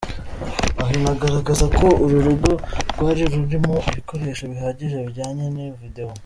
[0.81, 2.51] Aho inagaragaza ko uru rugo
[2.91, 6.09] rwari rurimo ibikoresho bihagije bijyanye na Video.